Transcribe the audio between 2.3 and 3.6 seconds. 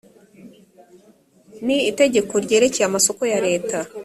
ryerekeye amasoko ya